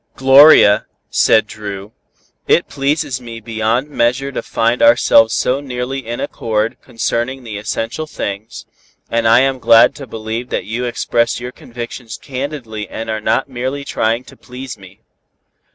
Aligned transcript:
"Gloria," 0.15 0.87
said 1.11 1.45
Dru, 1.45 1.91
"it 2.47 2.67
pleases 2.67 3.21
me 3.21 3.39
beyond 3.39 3.87
measure 3.87 4.31
to 4.31 4.41
find 4.41 4.81
ourselves 4.81 5.31
so 5.31 5.59
nearly 5.61 6.07
in 6.07 6.19
accord 6.19 6.77
concerning 6.81 7.43
the 7.43 7.59
essential 7.59 8.07
things, 8.07 8.65
and 9.11 9.27
I 9.27 9.41
am 9.41 9.59
glad 9.59 9.93
to 9.97 10.07
believe 10.07 10.49
that 10.49 10.65
you 10.65 10.85
express 10.85 11.39
your 11.39 11.51
convictions 11.51 12.17
candidly 12.17 12.89
and 12.89 13.11
are 13.11 13.21
not 13.21 13.47
merely 13.47 13.85
trying 13.85 14.23
to 14.23 14.35
please 14.35 14.75
me." 14.75 15.01